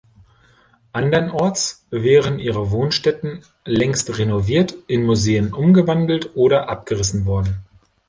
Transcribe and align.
Andernorts 0.93 1.85
wären 1.91 2.39
ihre 2.39 2.71
Wohnstätten 2.71 3.43
längst 3.65 4.17
renoviert, 4.17 4.73
in 4.87 5.05
Museen 5.05 5.53
umgewandelt 5.53 6.31
oder 6.33 6.69
abgerissen 6.69 7.27
worden. 7.27 7.59